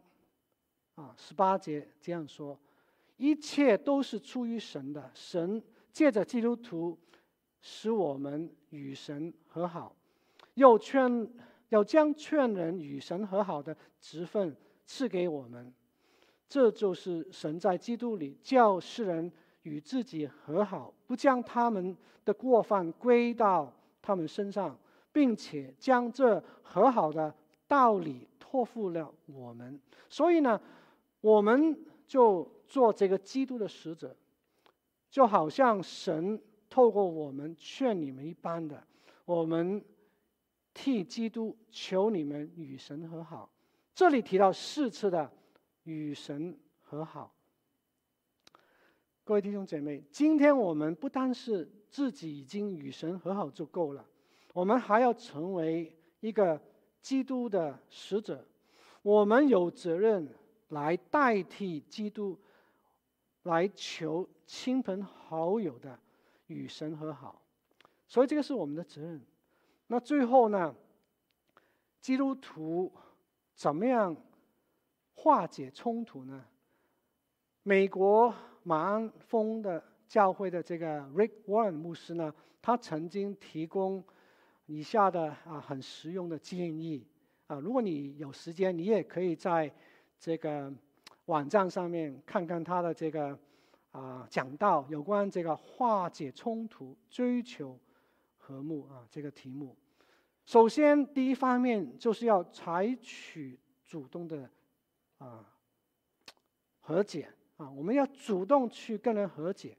[0.96, 2.58] 啊，十八节这样说：
[3.22, 5.62] 一切都是出于神的，神
[5.94, 6.98] 借着基督徒
[7.62, 9.96] 使我们与神和好，
[10.56, 11.30] 又劝
[11.70, 14.56] 要将劝人与神和好的职分
[14.88, 15.72] 赐给我们。
[16.50, 21.96] 这就是神在基督里叫世人与自己和好，不将他们
[22.26, 24.76] 的过犯归到他们身上，
[25.12, 27.32] 并且将这和好的
[27.68, 29.80] 道理托付了我们。
[30.10, 30.60] 所以呢，
[31.22, 34.16] 我们就做这个基督的使者，
[35.10, 38.82] 就好像神透过我们劝你们一般的，
[39.26, 39.84] 我们
[40.74, 43.52] 替基督求你们与神和好。
[43.94, 45.30] 这里提到四次的
[45.84, 47.36] 与神和好。
[49.26, 54.06] 各位弟兄姐妹，今天我们不单是自己已经与神和好就够了，
[54.54, 56.58] 我们还要成为一个
[57.02, 58.48] 基督的使者，
[59.02, 60.26] 我们有责任。
[60.72, 62.40] 来代替基督，
[63.44, 65.98] 来求亲朋好友的
[66.48, 67.42] 与神和好，
[68.08, 69.22] 所以这个是我们的责任。
[69.88, 70.76] 那最后呢，
[72.00, 72.92] 基督徒
[73.56, 74.16] 怎么样
[75.14, 76.46] 化解冲突呢？
[77.64, 78.34] 美国
[78.64, 84.04] 马鞍峰的教会的这个 Rick Warren 牧师呢，他曾经提供
[84.66, 87.06] 以下的啊很实用的建议
[87.48, 89.74] 啊，如果你有时间，你也可以在。
[90.24, 90.72] 这个
[91.32, 93.40] 网站上面看看他的这个
[93.92, 97.80] 啊、讲到，有关这个化解冲突、追求
[98.38, 99.74] 和睦啊这个题目。
[100.46, 104.50] 首先，第一方面就是要采取主动的
[105.20, 105.46] 啊
[106.82, 109.78] 和解啊，我们要主动去跟人和解。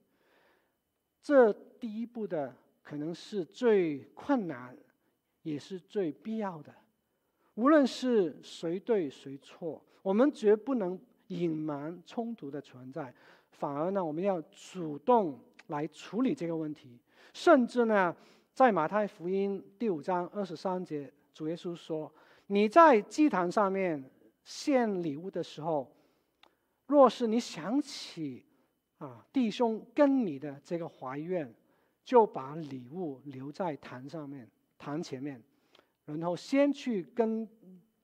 [1.23, 4.75] 这第一步的可能是最困难，
[5.43, 6.75] 也是最必要的。
[7.57, 9.85] 无论是谁对谁错。
[10.01, 10.99] 我们绝不能
[11.33, 13.13] 隐瞒冲突的存在，
[13.51, 16.99] 反而呢，我们要主动来处理这个问题。
[17.33, 18.15] 甚至呢，
[18.53, 22.13] 在马太福音第五章二十三节，主耶稣说
[22.49, 24.05] ：“你在祭坛上面
[24.45, 25.91] 献礼物的时候，
[26.87, 28.45] 若是你想起
[28.99, 31.51] 啊弟兄跟你的这个怀怨，
[32.05, 35.43] 就把礼物留在坛上面，坛前面，
[36.05, 37.49] 然后先去跟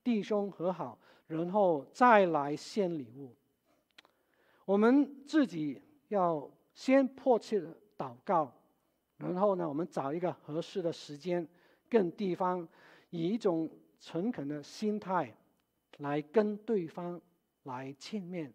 [0.02, 0.98] 弟兄和好。”
[1.28, 3.32] 然后再来献礼物。
[4.64, 8.52] 我们自己要先迫切的祷告，
[9.18, 11.46] 然后呢，我们找一个合适的时间
[11.88, 12.66] 跟地方，
[13.10, 13.70] 以一种
[14.00, 15.34] 诚恳的心态
[15.98, 17.20] 来跟对方
[17.62, 18.52] 来见面。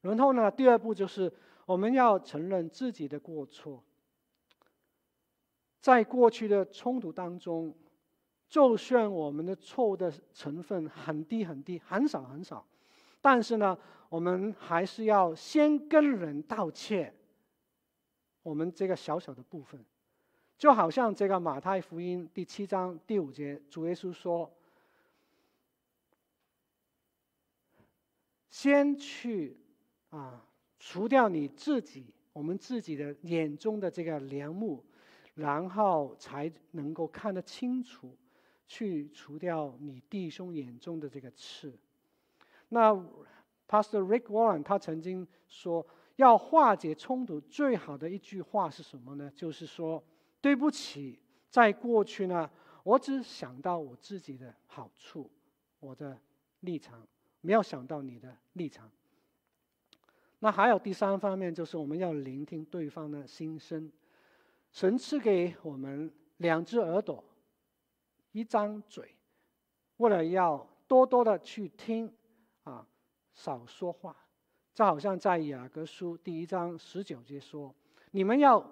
[0.00, 1.32] 然后呢，第二步就是
[1.64, 3.82] 我们要承认自己的过错。
[5.80, 7.74] 在过去的冲突当中，
[8.52, 12.62] 就算我们的错误的成分很低很低，很少很少，
[13.18, 13.78] 但是呢，
[14.10, 17.14] 我们还是要先跟人道歉。
[18.42, 19.82] 我们这个小小的部分，
[20.58, 24.52] 就好像这个马太福音第七章第五节，主耶稣说
[28.50, 29.56] ：“先去
[30.10, 30.44] 啊，
[30.78, 34.84] 除掉你自己，我们自己的眼中的这个梁木，
[35.36, 38.14] 然后才能够看得清楚。”
[38.72, 41.78] 去除掉你弟兄眼中的这个刺。
[42.70, 42.94] 那
[43.68, 49.30] Pastor Rick Warren 他曾经说，要化解冲突最好的一句话是什么呢？
[49.36, 50.02] 就是说，
[50.40, 51.20] 对不起，
[51.50, 52.50] 在过去呢，
[52.82, 55.30] 我只想到我自己的好处，
[55.78, 56.18] 我的
[56.60, 57.06] 立场，
[57.42, 58.90] 没有想到你的立场。
[60.38, 63.92] 那还有第三方面，就是我们要聆听对方的心声。
[64.70, 67.22] 神赐给我们两只耳朵。
[68.32, 69.14] 一张嘴，
[69.98, 72.12] 为了要多多的去听，
[72.64, 72.86] 啊，
[73.32, 74.16] 少说话。
[74.74, 77.74] 就好像在雅各书第一章十九节说
[78.10, 78.64] ：“你们要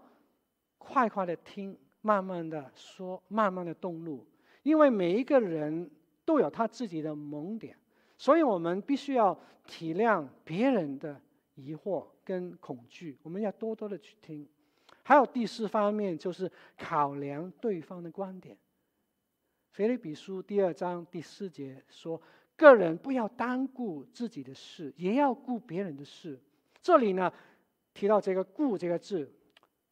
[0.79, 4.27] 快快的听，慢慢的说，慢慢的动怒，
[4.63, 5.91] 因为每一个人
[6.25, 7.77] 都有他自己的盲点，
[8.17, 11.21] 所以我们必须要体谅别人的
[11.55, 13.19] 疑惑跟恐惧。
[13.23, 14.49] 我们要多多的去听。
[15.03, 18.57] 还有第四方面，就是考量对方的观点。”
[19.71, 22.21] 腓立比书第二章第四节说
[22.57, 26.39] ：“个人不要单顾自己的事，也要顾别人的事。”
[26.83, 27.33] 这里呢，
[27.95, 29.33] 提到这个“顾”这个字，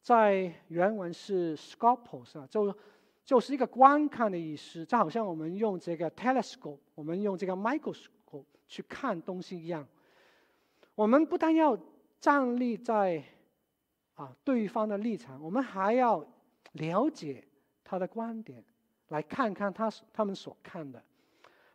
[0.01, 2.75] 在原文是 “scopus” 啊，就
[3.23, 4.85] 就是一个观看的意思。
[4.85, 9.87] 就好像我们用这个 telescope，我们用这个 microscope 去看东西一样。
[10.93, 11.79] 我们不但要
[12.19, 13.23] 站立在
[14.15, 16.27] 啊对方的立场，我们还要
[16.73, 17.47] 了解
[17.85, 18.61] 他的观点。
[19.09, 21.03] 来看看他他们所看的，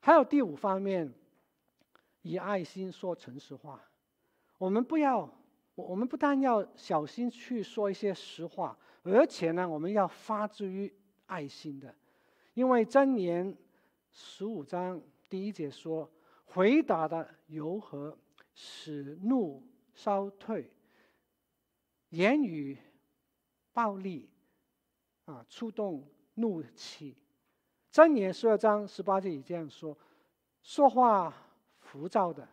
[0.01, 1.13] 还有第五方面，
[2.23, 3.81] 以爱心说诚实话。
[4.57, 5.21] 我们不要，
[5.75, 10.93] 我我们不但要小心去说一些实话，而且呢，我们要发自于
[11.27, 11.93] 爱心的。
[12.55, 13.57] 因为箴言
[14.13, 16.09] 十五章第一节说
[16.47, 18.17] ：“回答的柔和，
[18.55, 19.61] 使怒
[19.93, 20.71] 消退；
[22.11, 22.79] 言语
[23.73, 24.31] 暴力，
[25.25, 27.17] 啊，触动怒气。”
[27.95, 29.97] 箴言十二章十八节也这样说：
[30.65, 31.33] 说话
[31.79, 32.45] 浮躁的，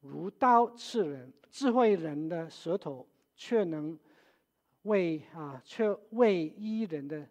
[0.00, 3.96] 如刀刺人；智慧人的舌头却能
[4.82, 7.24] 为啊，却为医人的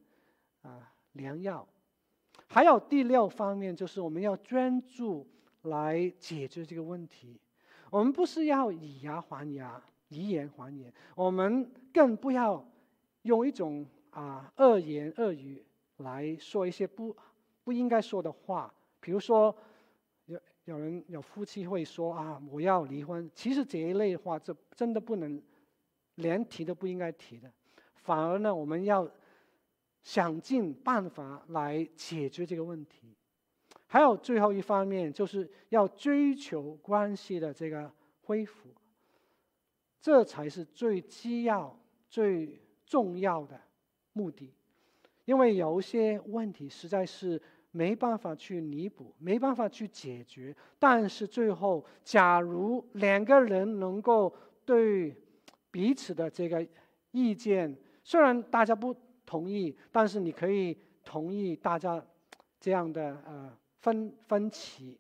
[0.62, 1.68] 啊良药。
[2.48, 5.28] 还有第六方面，就是我们要专注
[5.64, 7.38] 来解决这个问题。
[7.90, 12.66] 我们不是要以牙还牙，以眼还眼，我们更不要
[13.24, 15.62] 用一种啊恶言恶语
[15.98, 17.14] 来说一些不。
[17.70, 19.56] 不应该说的话，比如说，
[20.26, 23.30] 有有人有夫妻会说啊，我要离婚。
[23.36, 25.40] 其实这一类的话，这真的不能
[26.16, 27.48] 连提都不应该提的。
[27.94, 29.08] 反而呢，我们要
[30.02, 33.16] 想尽办法来解决这个问题。
[33.86, 37.94] 还有最后一方面，就是要追求关系的这个
[38.24, 38.68] 恢复，
[40.02, 43.62] 这才是最基要、最重要的
[44.14, 44.52] 目的。
[45.26, 47.40] 因为有些问题实在是。
[47.72, 50.56] 没办法去弥补，没办法去解决。
[50.80, 55.16] 但是最后，假如两个人能够对
[55.70, 56.68] 彼此的这个
[57.12, 62.04] 意见，虽然大家不同意，但是你可以同意大家
[62.60, 65.00] 这样的呃分分歧，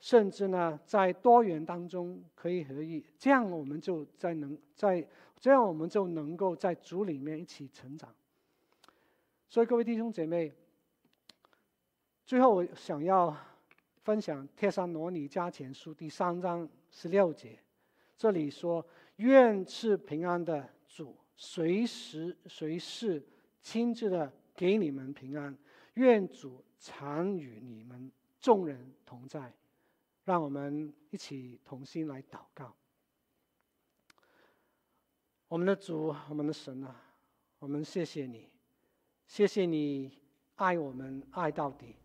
[0.00, 5.02] 甚至呢在多元当中可以合一，这样我们就在能在
[5.40, 8.14] 这样我们就能够在主里面一起成长。
[9.48, 10.52] 所以各位弟兄姐妹。
[12.28, 13.34] 最后，我想要
[14.02, 17.58] 分享《帖撒罗尼迦前书》第三章十六节，
[18.18, 23.26] 这里说：“愿赐平安的主，随时随事
[23.62, 25.56] 亲自的给你们平安。
[25.94, 29.50] 愿主常与你们众人同在。”
[30.26, 32.76] 让我们一起同心来祷告。
[35.48, 36.94] 我们的主，我们的神啊，
[37.58, 38.50] 我们谢谢你，
[39.26, 40.12] 谢谢你
[40.56, 41.96] 爱我们爱到底。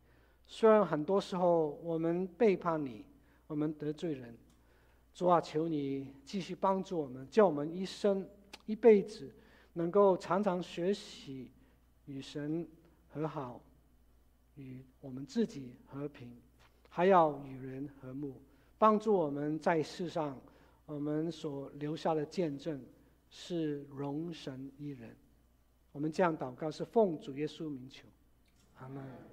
[0.46, 3.06] 虽然很多时候我们背叛你，
[3.48, 4.36] 我们得罪人，
[5.14, 8.28] 主啊，求你继续帮助我们，叫我们一生
[8.66, 9.34] 一辈子
[9.74, 11.50] 能够常常学习
[12.06, 12.68] 与神
[13.10, 13.62] 和好，
[14.56, 16.32] 与我们自己和平，
[16.90, 18.40] 还要与人和睦，
[18.78, 20.40] 帮助我们在世上
[20.86, 22.84] 我们所留下的见证
[23.30, 25.16] 是荣神一人。
[25.92, 28.08] 我们这样祷告是奉主耶稣名求，
[28.76, 29.33] 阿门。